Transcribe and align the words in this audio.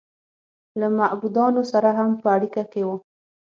له 0.79 0.87
معبودانو 0.97 1.61
سره 1.71 1.89
هم 1.97 2.11
په 2.21 2.27
اړیکه 2.35 2.63
کې 2.71 2.81
و 2.85 2.89